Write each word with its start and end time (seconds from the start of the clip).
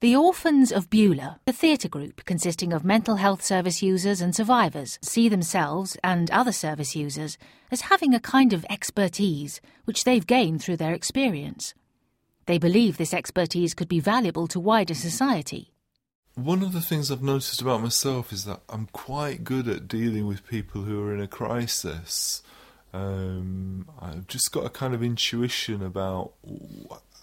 The 0.00 0.14
Orphans 0.14 0.70
of 0.70 0.90
Beulah, 0.90 1.40
a 1.44 1.52
theatre 1.52 1.88
group 1.88 2.24
consisting 2.24 2.72
of 2.72 2.84
mental 2.84 3.16
health 3.16 3.42
service 3.42 3.82
users 3.82 4.20
and 4.20 4.32
survivors, 4.32 4.96
see 5.02 5.28
themselves 5.28 5.96
and 6.04 6.30
other 6.30 6.52
service 6.52 6.94
users 6.94 7.36
as 7.72 7.80
having 7.80 8.14
a 8.14 8.20
kind 8.20 8.52
of 8.52 8.64
expertise 8.70 9.60
which 9.86 10.04
they've 10.04 10.24
gained 10.24 10.62
through 10.62 10.76
their 10.76 10.94
experience. 10.94 11.74
They 12.46 12.58
believe 12.58 12.96
this 12.96 13.12
expertise 13.12 13.74
could 13.74 13.88
be 13.88 13.98
valuable 13.98 14.46
to 14.46 14.60
wider 14.60 14.94
society. 14.94 15.72
One 16.36 16.62
of 16.62 16.72
the 16.72 16.80
things 16.80 17.10
I've 17.10 17.20
noticed 17.20 17.60
about 17.60 17.82
myself 17.82 18.32
is 18.32 18.44
that 18.44 18.60
I'm 18.68 18.86
quite 18.92 19.42
good 19.42 19.66
at 19.66 19.88
dealing 19.88 20.28
with 20.28 20.46
people 20.46 20.82
who 20.82 21.02
are 21.02 21.12
in 21.12 21.20
a 21.20 21.26
crisis. 21.26 22.44
Um, 22.92 23.88
I've 24.00 24.28
just 24.28 24.52
got 24.52 24.64
a 24.64 24.70
kind 24.70 24.94
of 24.94 25.02
intuition 25.02 25.82
about 25.82 26.34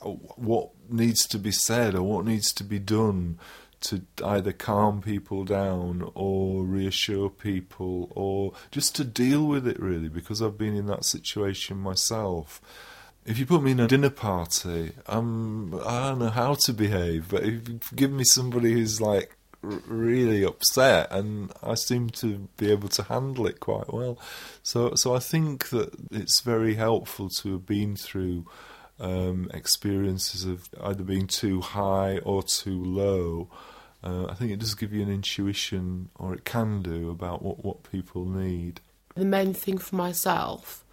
what 0.01 0.69
needs 0.89 1.27
to 1.27 1.39
be 1.39 1.51
said 1.51 1.95
or 1.95 2.03
what 2.03 2.25
needs 2.25 2.53
to 2.53 2.63
be 2.63 2.79
done 2.79 3.39
to 3.81 4.01
either 4.23 4.51
calm 4.51 5.01
people 5.01 5.43
down 5.43 6.09
or 6.15 6.63
reassure 6.63 7.29
people 7.29 8.11
or 8.15 8.53
just 8.71 8.95
to 8.95 9.03
deal 9.03 9.45
with 9.45 9.67
it 9.67 9.79
really 9.79 10.09
because 10.09 10.41
I've 10.41 10.57
been 10.57 10.75
in 10.75 10.87
that 10.87 11.05
situation 11.05 11.77
myself. 11.77 12.61
If 13.25 13.39
you 13.39 13.45
put 13.45 13.63
me 13.63 13.71
in 13.71 13.79
a 13.79 13.87
dinner 13.87 14.09
party, 14.09 14.93
I'm 15.07 15.73
I 15.75 16.09
don't 16.09 16.19
know 16.19 16.29
how 16.29 16.55
to 16.65 16.73
behave, 16.73 17.29
but 17.29 17.43
if 17.43 17.67
you 17.69 17.79
give 17.95 18.11
me 18.11 18.23
somebody 18.23 18.73
who's 18.73 19.01
like 19.01 19.37
really 19.61 20.43
upset 20.43 21.11
and 21.11 21.51
I 21.63 21.73
seem 21.73 22.09
to 22.11 22.47
be 22.57 22.71
able 22.71 22.89
to 22.89 23.03
handle 23.03 23.47
it 23.47 23.59
quite 23.59 23.91
well. 23.93 24.19
So 24.63 24.95
so 24.95 25.15
I 25.15 25.19
think 25.19 25.69
that 25.69 25.93
it's 26.11 26.41
very 26.41 26.75
helpful 26.75 27.29
to 27.29 27.53
have 27.53 27.65
been 27.65 27.95
through 27.95 28.45
um, 28.99 29.49
experiences 29.53 30.45
of 30.45 30.69
either 30.83 31.03
being 31.03 31.27
too 31.27 31.61
high 31.61 32.19
or 32.19 32.43
too 32.43 32.83
low. 32.83 33.49
Uh, 34.03 34.25
I 34.27 34.33
think 34.35 34.51
it 34.51 34.59
does 34.59 34.75
give 34.75 34.93
you 34.93 35.01
an 35.01 35.09
intuition, 35.09 36.09
or 36.15 36.33
it 36.33 36.45
can 36.45 36.81
do, 36.81 37.09
about 37.09 37.41
what, 37.41 37.65
what 37.65 37.91
people 37.91 38.25
need. 38.25 38.81
The 39.15 39.25
main 39.25 39.53
thing 39.53 39.77
for 39.77 39.95
myself 39.95 40.83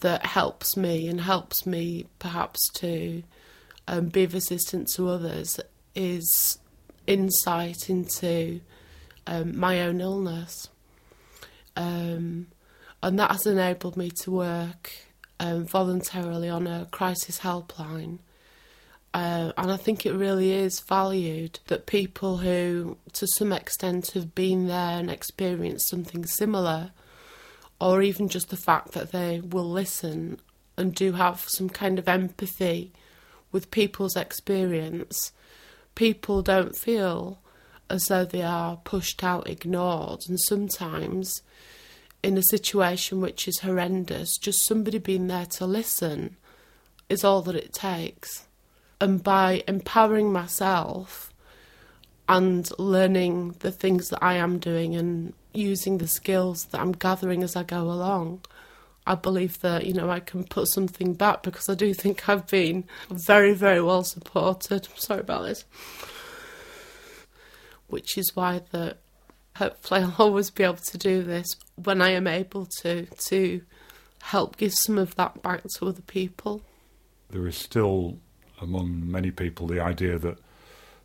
that 0.00 0.26
helps 0.26 0.76
me 0.76 1.08
and 1.08 1.20
helps 1.20 1.64
me 1.64 2.06
perhaps 2.18 2.68
to 2.74 3.22
um, 3.88 4.06
be 4.08 4.24
of 4.24 4.34
assistance 4.34 4.96
to 4.96 5.08
others 5.08 5.60
is 5.94 6.58
insight 7.06 7.88
into 7.88 8.60
um, 9.26 9.58
my 9.58 9.80
own 9.80 10.00
illness. 10.00 10.68
Um, 11.76 12.48
and 13.02 13.18
that 13.18 13.30
has 13.30 13.46
enabled 13.46 13.96
me 13.96 14.10
to 14.22 14.30
work 14.30 14.92
um, 15.40 15.66
voluntarily 15.66 16.48
on 16.48 16.66
a 16.66 16.86
crisis 16.90 17.40
helpline. 17.40 18.18
Uh, 19.14 19.52
and 19.56 19.72
I 19.72 19.76
think 19.76 20.04
it 20.04 20.12
really 20.12 20.52
is 20.52 20.80
valued 20.80 21.60
that 21.68 21.86
people 21.86 22.38
who, 22.38 22.98
to 23.14 23.26
some 23.36 23.52
extent, 23.52 24.10
have 24.10 24.34
been 24.34 24.66
there 24.66 24.98
and 24.98 25.10
experienced 25.10 25.88
something 25.88 26.26
similar, 26.26 26.90
or 27.80 28.02
even 28.02 28.28
just 28.28 28.50
the 28.50 28.56
fact 28.56 28.92
that 28.92 29.12
they 29.12 29.40
will 29.40 29.70
listen 29.70 30.38
and 30.76 30.94
do 30.94 31.12
have 31.12 31.40
some 31.48 31.70
kind 31.70 31.98
of 31.98 32.08
empathy 32.08 32.92
with 33.52 33.70
people's 33.70 34.16
experience, 34.16 35.32
people 35.94 36.42
don't 36.42 36.76
feel 36.76 37.38
as 37.88 38.06
though 38.06 38.24
they 38.24 38.42
are 38.42 38.76
pushed 38.76 39.24
out, 39.24 39.48
ignored, 39.48 40.20
and 40.28 40.38
sometimes 40.40 41.42
in 42.22 42.36
a 42.36 42.42
situation 42.42 43.20
which 43.20 43.46
is 43.46 43.60
horrendous, 43.60 44.36
just 44.36 44.64
somebody 44.64 44.98
being 44.98 45.26
there 45.28 45.46
to 45.46 45.66
listen 45.66 46.36
is 47.08 47.24
all 47.24 47.42
that 47.42 47.54
it 47.54 47.72
takes. 47.72 48.46
And 49.00 49.22
by 49.22 49.62
empowering 49.68 50.32
myself 50.32 51.32
and 52.28 52.68
learning 52.78 53.56
the 53.60 53.70
things 53.70 54.08
that 54.08 54.22
I 54.22 54.34
am 54.34 54.58
doing 54.58 54.96
and 54.96 55.34
using 55.52 55.98
the 55.98 56.08
skills 56.08 56.66
that 56.66 56.80
I'm 56.80 56.92
gathering 56.92 57.42
as 57.42 57.56
I 57.56 57.62
go 57.62 57.82
along, 57.82 58.40
I 59.06 59.14
believe 59.14 59.60
that, 59.60 59.86
you 59.86 59.92
know, 59.92 60.10
I 60.10 60.20
can 60.20 60.44
put 60.44 60.66
something 60.68 61.14
back 61.14 61.42
because 61.44 61.68
I 61.68 61.74
do 61.74 61.94
think 61.94 62.28
I've 62.28 62.48
been 62.48 62.84
very, 63.08 63.54
very 63.54 63.80
well 63.80 64.02
supported. 64.02 64.88
I'm 64.90 64.98
Sorry 64.98 65.20
about 65.20 65.44
this. 65.44 65.64
Which 67.86 68.18
is 68.18 68.34
why 68.34 68.62
that 68.72 68.98
hopefully 69.56 70.00
I'll 70.00 70.14
always 70.18 70.50
be 70.50 70.64
able 70.64 70.76
to 70.76 70.98
do 70.98 71.22
this 71.22 71.46
when 71.76 72.00
I 72.00 72.10
am 72.10 72.26
able 72.26 72.66
to 72.80 73.06
to 73.06 73.62
help 74.22 74.56
give 74.56 74.74
some 74.74 74.98
of 74.98 75.14
that 75.16 75.42
back 75.42 75.62
to 75.76 75.86
other 75.86 76.02
people. 76.02 76.62
There 77.30 77.46
is 77.46 77.56
still 77.56 78.18
among 78.60 79.10
many 79.10 79.30
people 79.30 79.66
the 79.66 79.80
idea 79.80 80.18
that 80.18 80.38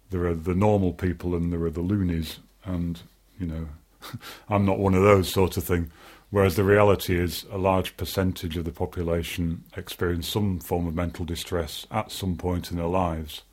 there 0.10 0.26
are 0.26 0.34
the 0.34 0.56
normal 0.56 0.94
people 0.94 1.36
and 1.36 1.52
there 1.52 1.64
are 1.64 1.72
the 1.72 1.82
loonies 1.82 2.40
and 2.66 3.00
you 3.40 3.48
know 3.48 3.68
I'm 4.50 4.66
not 4.66 4.80
one 4.80 4.94
of 4.94 5.04
those 5.04 5.32
sort 5.32 5.58
of 5.58 5.64
thing. 5.64 5.92
Whereas 6.30 6.56
the 6.56 6.64
reality 6.64 7.20
is 7.20 7.46
a 7.52 7.58
large 7.58 7.98
percentage 7.98 8.56
of 8.56 8.64
the 8.64 8.72
population 8.72 9.66
experience 9.76 10.30
some 10.30 10.60
form 10.60 10.88
of 10.88 10.96
mental 10.96 11.26
distress 11.26 11.86
at 11.92 12.10
some 12.10 12.38
point 12.38 12.72
in 12.72 12.78
their 12.78 12.88
lives. 12.88 13.44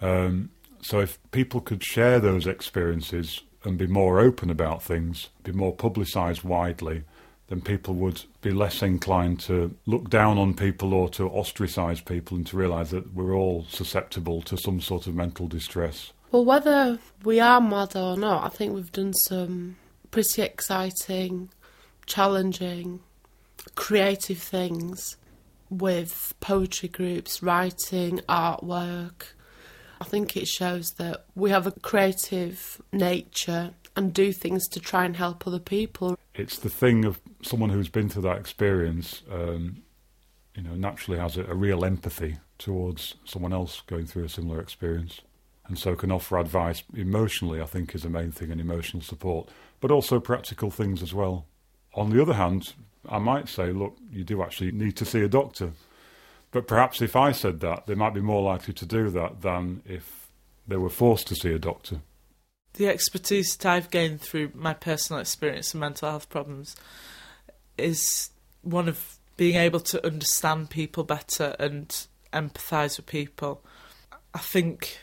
Um, 0.00 0.50
so 0.82 1.00
if 1.00 1.18
people 1.32 1.60
could 1.60 1.82
share 1.82 2.20
those 2.20 2.46
experiences 2.46 3.40
and 3.66 3.76
be 3.76 3.86
more 3.86 4.20
open 4.20 4.48
about 4.48 4.82
things, 4.82 5.28
be 5.42 5.52
more 5.52 5.74
publicised 5.74 6.44
widely, 6.44 7.02
then 7.48 7.60
people 7.60 7.94
would 7.94 8.22
be 8.40 8.50
less 8.50 8.82
inclined 8.82 9.40
to 9.40 9.74
look 9.86 10.08
down 10.08 10.38
on 10.38 10.54
people 10.54 10.94
or 10.94 11.08
to 11.10 11.28
ostracise 11.28 12.00
people 12.00 12.36
and 12.36 12.46
to 12.46 12.56
realise 12.56 12.90
that 12.90 13.14
we're 13.14 13.34
all 13.34 13.64
susceptible 13.68 14.42
to 14.42 14.56
some 14.56 14.80
sort 14.80 15.06
of 15.06 15.14
mental 15.14 15.46
distress. 15.46 16.12
Well, 16.32 16.44
whether 16.44 16.98
we 17.24 17.38
are 17.38 17.60
mad 17.60 17.94
or 17.94 18.16
not, 18.16 18.44
I 18.44 18.48
think 18.48 18.74
we've 18.74 18.92
done 18.92 19.14
some 19.14 19.76
pretty 20.10 20.42
exciting, 20.42 21.50
challenging, 22.06 23.00
creative 23.74 24.38
things 24.38 25.16
with 25.70 26.34
poetry 26.40 26.88
groups, 26.88 27.42
writing, 27.42 28.20
artwork, 28.28 29.34
I 30.00 30.04
think 30.04 30.36
it 30.36 30.46
shows 30.46 30.92
that 30.92 31.24
we 31.34 31.50
have 31.50 31.66
a 31.66 31.72
creative 31.72 32.80
nature 32.92 33.72
and 33.94 34.12
do 34.12 34.32
things 34.32 34.68
to 34.68 34.80
try 34.80 35.04
and 35.04 35.16
help 35.16 35.46
other 35.46 35.58
people. 35.58 36.18
It's 36.34 36.58
the 36.58 36.68
thing 36.68 37.04
of 37.04 37.20
someone 37.42 37.70
who's 37.70 37.88
been 37.88 38.08
through 38.08 38.22
that 38.22 38.36
experience, 38.36 39.22
um, 39.32 39.82
you 40.54 40.62
know, 40.62 40.74
naturally 40.74 41.18
has 41.18 41.36
a, 41.36 41.44
a 41.44 41.54
real 41.54 41.84
empathy 41.84 42.38
towards 42.58 43.14
someone 43.24 43.52
else 43.52 43.82
going 43.86 44.06
through 44.06 44.24
a 44.24 44.28
similar 44.28 44.60
experience. 44.60 45.20
And 45.66 45.78
so 45.78 45.96
can 45.96 46.12
offer 46.12 46.38
advice 46.38 46.82
emotionally, 46.94 47.60
I 47.60 47.66
think, 47.66 47.94
is 47.94 48.02
the 48.02 48.10
main 48.10 48.30
thing, 48.30 48.52
and 48.52 48.60
emotional 48.60 49.02
support, 49.02 49.48
but 49.80 49.90
also 49.90 50.20
practical 50.20 50.70
things 50.70 51.02
as 51.02 51.12
well. 51.12 51.46
On 51.94 52.10
the 52.10 52.22
other 52.22 52.34
hand, 52.34 52.74
I 53.08 53.18
might 53.18 53.48
say, 53.48 53.72
look, 53.72 53.96
you 54.10 54.24
do 54.24 54.42
actually 54.42 54.72
need 54.72 54.96
to 54.96 55.04
see 55.04 55.22
a 55.22 55.28
doctor 55.28 55.72
but 56.50 56.66
perhaps 56.66 57.02
if 57.02 57.16
I 57.16 57.32
said 57.32 57.60
that, 57.60 57.86
they 57.86 57.94
might 57.94 58.14
be 58.14 58.20
more 58.20 58.42
likely 58.42 58.74
to 58.74 58.86
do 58.86 59.10
that 59.10 59.42
than 59.42 59.82
if 59.84 60.28
they 60.66 60.76
were 60.76 60.90
forced 60.90 61.26
to 61.28 61.34
see 61.34 61.52
a 61.52 61.58
doctor. 61.58 62.00
The 62.74 62.88
expertise 62.88 63.56
that 63.56 63.72
I've 63.72 63.90
gained 63.90 64.20
through 64.20 64.52
my 64.54 64.74
personal 64.74 65.20
experience 65.20 65.72
of 65.72 65.80
mental 65.80 66.10
health 66.10 66.28
problems 66.28 66.76
is 67.78 68.30
one 68.62 68.88
of 68.88 69.16
being 69.36 69.56
able 69.56 69.80
to 69.80 70.04
understand 70.06 70.70
people 70.70 71.04
better 71.04 71.56
and 71.58 72.06
empathise 72.32 72.96
with 72.96 73.06
people. 73.06 73.62
I 74.34 74.38
think 74.38 74.98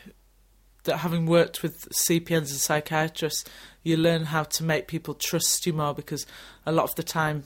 that 0.84 0.98
having 0.98 1.26
worked 1.26 1.62
with 1.62 1.88
CPNs 1.90 2.36
and 2.36 2.48
psychiatrists, 2.48 3.44
you 3.82 3.96
learn 3.96 4.26
how 4.26 4.44
to 4.44 4.64
make 4.64 4.86
people 4.86 5.14
trust 5.14 5.66
you 5.66 5.72
more 5.72 5.94
because 5.94 6.26
a 6.66 6.72
lot 6.72 6.84
of 6.84 6.94
the 6.94 7.02
time 7.02 7.44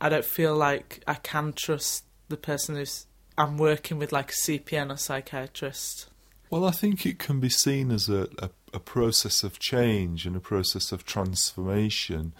I 0.00 0.08
don't 0.08 0.24
feel 0.24 0.54
like 0.54 1.02
I 1.06 1.14
can 1.14 1.52
trust 1.52 2.04
the 2.28 2.36
person 2.36 2.76
who's 2.76 3.06
I'm 3.38 3.56
working 3.56 3.98
with 3.98 4.12
like 4.12 4.30
a 4.30 4.34
CPN 4.34 4.92
or 4.92 4.96
psychiatrist? 4.96 6.08
Well, 6.50 6.64
I 6.64 6.72
think 6.72 7.06
it 7.06 7.18
can 7.18 7.40
be 7.40 7.48
seen 7.48 7.90
as 7.90 8.08
a, 8.08 8.28
a, 8.38 8.50
a 8.74 8.80
process 8.80 9.44
of 9.44 9.58
change 9.58 10.26
and 10.26 10.34
a 10.34 10.40
process 10.40 10.92
of 10.92 11.04
transformation, 11.04 12.32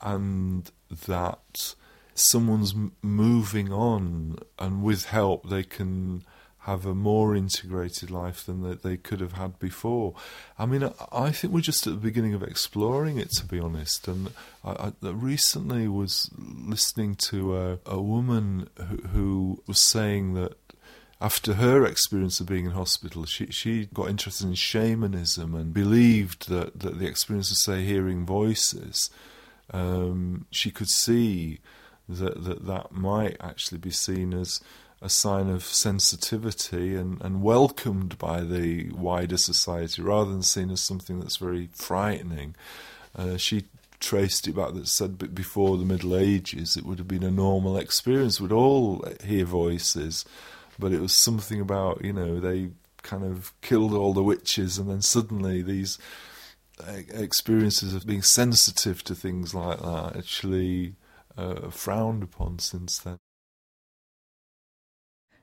and 0.00 0.70
that 1.06 1.74
someone's 2.14 2.74
moving 3.02 3.72
on, 3.72 4.38
and 4.58 4.82
with 4.82 5.06
help, 5.06 5.48
they 5.50 5.64
can 5.64 6.24
have 6.60 6.84
a 6.84 6.94
more 6.94 7.34
integrated 7.36 8.10
life 8.10 8.44
than 8.44 8.62
they, 8.62 8.74
they 8.74 8.96
could 8.96 9.20
have 9.20 9.32
had 9.32 9.58
before. 9.58 10.14
I 10.58 10.66
mean, 10.66 10.84
I, 10.84 10.92
I, 11.12 11.30
think 11.30 11.52
we're 11.52 11.60
just 11.60 11.86
at 11.86 11.94
the 11.94 11.98
beginning 11.98 12.34
of 12.34 12.42
exploring 12.42 13.16
it, 13.16 13.30
to 13.32 13.46
be 13.46 13.60
honest. 13.60 14.08
And 14.08 14.30
I, 14.64 14.92
I 15.02 15.08
recently 15.08 15.88
was 15.88 16.30
listening 16.36 17.14
to 17.30 17.56
a, 17.56 17.78
a 17.86 18.00
woman 18.00 18.68
who, 18.76 18.96
who 19.08 19.62
was 19.66 19.78
saying 19.78 20.34
that 20.34 20.56
after 21.20 21.54
her 21.54 21.84
experience 21.84 22.38
of 22.40 22.46
being 22.46 22.66
in 22.66 22.72
hospital, 22.72 23.24
she 23.24 23.46
she 23.46 23.86
got 23.86 24.08
interested 24.08 24.46
in 24.46 24.54
shamanism 24.54 25.54
and 25.54 25.74
believed 25.74 26.48
that, 26.48 26.78
that 26.78 26.98
the 26.98 27.06
experience 27.06 27.50
of 27.50 27.56
say 27.56 27.82
hearing 27.82 28.24
voices, 28.24 29.10
um, 29.72 30.46
she 30.50 30.70
could 30.70 30.88
see 30.88 31.58
that, 32.08 32.44
that 32.44 32.66
that 32.66 32.92
might 32.92 33.36
actually 33.40 33.78
be 33.78 33.90
seen 33.90 34.32
as 34.32 34.60
a 35.00 35.08
sign 35.08 35.48
of 35.48 35.62
sensitivity 35.62 36.96
and, 36.96 37.20
and 37.22 37.42
welcomed 37.42 38.18
by 38.18 38.40
the 38.40 38.90
wider 38.90 39.36
society 39.36 40.02
rather 40.02 40.30
than 40.30 40.42
seen 40.42 40.70
as 40.70 40.80
something 40.80 41.20
that's 41.20 41.36
very 41.36 41.68
frightening. 41.72 42.54
Uh, 43.16 43.36
she 43.36 43.64
traced 44.00 44.46
it 44.46 44.56
back 44.56 44.74
that 44.74 44.86
said 44.86 45.18
but 45.18 45.34
before 45.34 45.76
the 45.76 45.84
Middle 45.84 46.16
Ages 46.16 46.76
it 46.76 46.84
would 46.84 46.98
have 46.98 47.08
been 47.08 47.22
a 47.22 47.30
normal 47.30 47.76
experience. 47.76 48.40
We'd 48.40 48.52
all 48.52 49.04
hear 49.24 49.44
voices, 49.44 50.24
but 50.78 50.92
it 50.92 51.00
was 51.00 51.16
something 51.16 51.60
about, 51.60 52.04
you 52.04 52.12
know, 52.12 52.40
they 52.40 52.70
kind 53.02 53.24
of 53.24 53.52
killed 53.60 53.92
all 53.92 54.12
the 54.12 54.22
witches 54.22 54.78
and 54.78 54.90
then 54.90 55.02
suddenly 55.02 55.62
these 55.62 55.98
experiences 57.12 57.94
of 57.94 58.06
being 58.06 58.22
sensitive 58.22 59.02
to 59.04 59.14
things 59.14 59.54
like 59.54 59.80
that 59.80 60.16
actually 60.16 60.94
uh, 61.36 61.70
frowned 61.70 62.22
upon 62.22 62.58
since 62.58 62.98
then. 62.98 63.18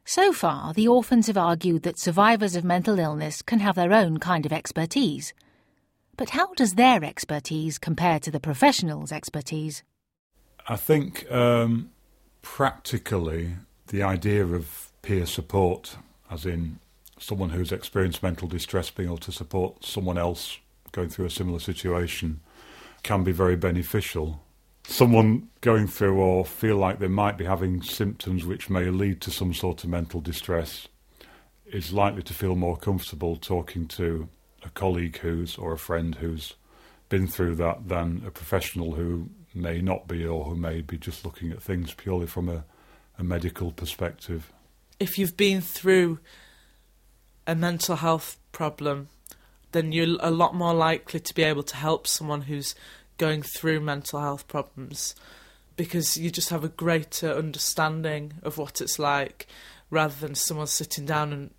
So 0.07 0.31
far, 0.31 0.72
the 0.72 0.88
orphans 0.88 1.25
have 1.25 1.38
argued 1.38 1.81
that 1.81 1.98
survivors 1.98 2.56
of 2.56 2.63
mental 2.63 3.00
illness 3.00 3.42
can 3.42 3.60
have 3.60 3.75
their 3.75 3.92
own 3.92 4.19
kind 4.19 4.46
of 4.46 4.54
expertise. 4.54 5.34
But 6.16 6.30
how 6.30 6.54
does 6.54 6.75
their 6.75 7.04
expertise 7.04 7.80
compare 7.80 8.19
to 8.19 8.30
the 8.30 8.40
professionals' 8.40 9.12
expertise? 9.12 9.81
I 10.69 10.75
think 10.75 11.30
um, 11.31 11.90
practically 12.44 13.56
the 13.88 14.04
idea 14.04 14.46
of 14.46 14.92
peer 15.02 15.25
support, 15.25 15.98
as 16.30 16.46
in 16.46 16.80
someone 17.18 17.50
who's 17.50 17.72
experienced 17.72 18.22
mental 18.22 18.48
distress 18.48 18.92
being 18.92 19.10
able 19.10 19.18
to 19.18 19.31
support 19.31 19.84
someone 19.84 20.19
else 20.19 20.60
going 20.92 21.10
through 21.10 21.25
a 21.25 21.31
similar 21.31 21.60
situation, 21.60 22.42
can 23.02 23.24
be 23.24 23.31
very 23.31 23.56
beneficial. 23.56 24.44
Someone 24.88 25.50
going 25.62 25.88
through 25.88 26.20
or 26.20 26.46
feel 26.46 26.78
like 26.78 27.00
they 27.00 27.08
might 27.08 27.38
be 27.38 27.46
having 27.46 27.82
symptoms 27.82 28.46
which 28.46 28.70
may 28.70 28.90
lead 28.90 29.20
to 29.22 29.32
some 29.32 29.54
sort 29.54 29.84
of 29.84 29.90
mental 29.90 30.22
distress 30.22 30.88
is 31.66 31.92
likely 31.92 32.22
to 32.24 32.34
feel 32.34 32.56
more 32.56 32.78
comfortable 32.78 33.36
talking 33.36 33.88
to 33.88 34.30
a 34.64 34.70
colleague 34.70 35.18
who's 35.18 35.58
or 35.58 35.74
a 35.74 35.78
friend 35.78 36.16
who's 36.16 36.54
been 37.10 37.28
through 37.28 37.56
that 37.56 37.88
than 37.88 38.24
a 38.26 38.32
professional 38.32 38.94
who 38.94 39.30
may 39.54 39.82
not 39.82 40.08
be 40.08 40.26
or 40.26 40.46
who 40.46 40.56
may 40.56 40.82
be 40.82 40.98
just 40.98 41.26
looking 41.26 41.52
at 41.52 41.62
things 41.62 41.94
purely 41.94 42.28
from 42.28 42.50
a, 42.50 42.64
a 43.18 43.24
medical 43.24 43.72
perspective. 43.72 44.52
If 45.00 45.18
you've 45.18 45.38
been 45.38 45.62
through 45.62 46.20
a 47.48 47.56
mental 47.56 47.98
health 47.98 48.38
problem, 48.52 49.10
then 49.72 49.92
you're 49.92 50.18
a 50.20 50.31
lot 50.31 50.56
more 50.56 50.74
likely 50.74 51.20
to 51.20 51.34
be 51.34 51.44
able 51.44 51.64
to 51.64 51.76
help 51.76 52.08
someone 52.08 52.42
who's 52.42 52.76
going 53.18 53.42
through 53.42 53.80
mental 53.80 54.20
health 54.20 54.48
problems 54.48 55.16
because 55.76 56.18
you 56.18 56.30
just 56.30 56.50
have 56.50 56.64
a 56.64 56.70
greater 56.70 57.32
understanding 57.32 58.34
of 58.44 58.58
what 58.58 58.82
it's 58.82 58.98
like 58.98 59.48
rather 59.90 60.16
than 60.20 60.36
someone 60.36 60.68
sitting 60.68 61.06
down 61.06 61.34
and 61.34 61.52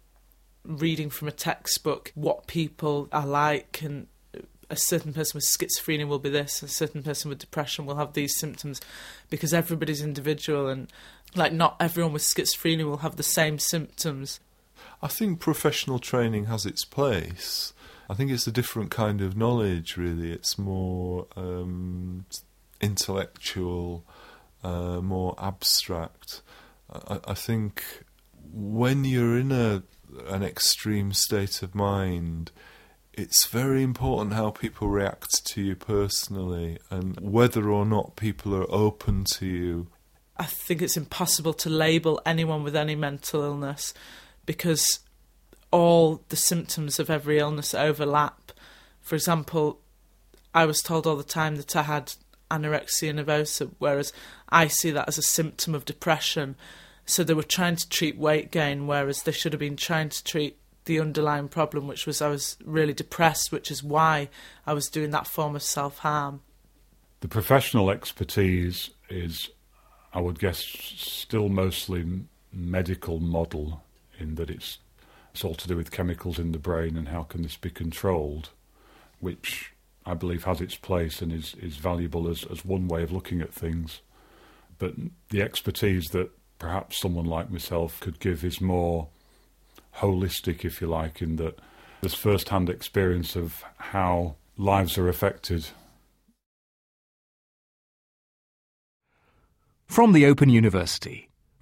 reading 0.65 1.11
from 1.11 1.29
a 1.29 1.33
textbook 1.33 2.13
what 2.15 2.47
people 2.47 3.09
are 3.13 3.27
like 3.27 3.81
and 3.83 4.07
a 4.69 4.77
certain 4.77 5.13
person 5.13 5.39
with 5.39 5.45
schizophrenia 5.45 6.07
will 6.07 6.19
be 6.19 6.29
this, 6.29 6.63
a 6.63 6.69
certain 6.69 7.03
person 7.03 7.29
with 7.29 7.39
depression 7.39 7.87
will 7.87 7.97
have 7.97 8.15
these 8.15 8.37
symptoms 8.37 8.81
because 9.31 9.55
everybody's 9.55 10.03
individual 10.03 10.69
and 10.69 10.93
like 11.35 11.53
not 11.53 11.77
everyone 11.79 12.13
with 12.13 12.23
schizophrenia 12.23 12.85
will 12.85 12.99
have 12.99 13.17
the 13.17 13.23
same 13.23 13.59
symptoms. 13.59 14.41
I 15.01 15.09
think 15.09 15.41
professional 15.41 15.99
training 15.99 16.47
has 16.47 16.67
its 16.67 16.85
place. 16.85 17.73
I 18.09 18.15
think 18.15 18.31
it's 18.31 18.47
a 18.47 18.53
different 18.53 18.91
kind 18.91 19.21
of 19.21 19.37
knowledge, 19.37 19.97
really. 19.97 20.33
It's 20.33 20.59
more 20.59 21.27
um, 21.37 22.27
intellectual, 22.81 24.05
uh, 24.63 25.01
more 25.01 25.35
abstract. 25.39 26.43
I, 26.93 27.19
I 27.29 27.35
think 27.35 27.85
when 28.53 29.05
you're 29.05 29.39
in 29.39 29.53
a 29.53 29.83
an 30.29 30.43
extreme 30.43 31.13
state 31.13 31.63
of 31.63 31.75
mind, 31.75 32.53
it's 33.13 33.47
very 33.49 33.83
important 33.83 34.35
how 34.35 34.51
people 34.51 34.89
react 34.89 35.45
to 35.47 35.63
you 35.63 35.75
personally 35.75 36.79
and 36.91 37.19
whether 37.21 37.71
or 37.71 37.85
not 37.85 38.17
people 38.17 38.55
are 38.55 38.71
open 38.71 39.25
to 39.25 39.47
you. 39.47 39.89
I 40.37 40.45
think 40.45 40.83
it's 40.83 40.97
impossible 40.97 41.55
to 41.55 41.71
label 41.71 42.21
anyone 42.27 42.63
with 42.63 42.77
any 42.77 42.95
mental 42.95 43.43
illness 43.43 43.95
because 44.45 45.01
all 45.77 46.23
the 46.31 46.37
symptoms 46.37 46.99
of 46.99 47.11
every 47.11 47.39
illness 47.39 47.75
overlap. 47.75 48.51
For 49.03 49.15
example, 49.15 49.79
I 50.55 50.65
was 50.65 50.81
told 50.81 51.07
all 51.07 51.17
the 51.17 51.23
time 51.23 51.57
that 51.57 51.77
I 51.77 51.83
had 51.83 52.15
anorexia 52.51 53.13
nervosa, 53.13 53.71
whereas 53.79 54.11
I 54.49 54.69
see 54.69 54.91
that 54.93 55.07
as 55.07 55.19
a 55.19 55.23
symptom 55.23 55.75
of 55.75 55.85
depression. 55.85 56.57
So 57.05 57.23
they 57.23 57.35
were 57.35 57.43
trying 57.43 57.77
to 57.77 57.87
treat 57.91 58.17
weight 58.17 58.51
gain, 58.51 58.87
whereas 58.87 59.23
they 59.23 59.33
should 59.33 59.53
have 59.53 59.61
been 59.61 59.77
trying 59.77 60.09
to 60.09 60.25
treat 60.25 60.57
the 60.87 60.99
underlying 60.99 61.49
problem, 61.49 61.87
which 61.87 62.07
was 62.07 62.23
I 62.23 62.29
was 62.29 62.57
really 62.65 62.95
depressed, 62.95 63.53
which 63.53 63.71
is 63.71 63.83
why 63.83 64.31
I 64.67 64.73
was 64.73 64.89
doing 64.89 65.11
that 65.11 65.27
form 65.27 65.55
of 65.55 65.63
self 65.63 65.99
harm. 65.99 66.41
The 67.21 67.29
professional 67.29 67.91
expertise 67.91 68.93
is, 69.11 69.51
I 70.15 70.21
would 70.21 70.39
guess, 70.39 70.59
still 70.59 71.51
mostly 71.51 72.23
medical 72.51 73.21
model 73.21 73.83
in 74.19 74.37
that 74.37 74.49
it's 74.49 74.79
it's 75.37 75.45
all 75.45 75.55
to 75.55 75.69
do 75.69 75.77
with 75.77 75.91
chemicals 75.91 76.39
in 76.39 76.53
the 76.53 76.59
brain 76.59 76.97
and 76.97 77.09
how 77.09 77.23
can 77.23 77.43
this 77.43 77.59
be 77.59 77.69
controlled, 77.69 78.49
which 79.21 79.71
I 80.07 80.15
believe 80.15 80.45
has 80.45 80.63
its 80.63 80.77
place 80.77 81.21
and 81.21 81.31
is, 81.31 81.55
is 81.61 81.77
valuable 81.77 82.27
as, 82.31 82.43
as 82.51 82.65
one 82.65 82.89
way 82.89 83.03
of 83.03 83.13
looking 83.13 83.43
at 83.43 83.53
things. 83.53 84.01
But 84.79 84.95
the 85.29 85.43
expertise 85.43 86.07
that 86.13 86.31
perhaps 86.59 86.99
someone 86.99 87.27
like 87.27 87.51
myself 87.51 88.01
could 88.01 88.19
give 88.19 88.45
is 88.45 88.63
more 88.63 89.09
holistic, 89.97 90.65
if 90.65 90.81
you 90.81 90.87
like, 90.87 91.21
in 91.21 91.37
that 91.37 91.59
there's 92.01 92.15
first 92.15 92.49
hand 92.49 92.71
experience 92.71 93.37
of 93.37 93.63
how 93.77 94.37
lives 94.57 94.97
are 94.97 95.07
affected. 95.07 95.67
From 99.87 100.15
the 100.15 100.25
Open 100.25 100.49
University. 100.49 101.26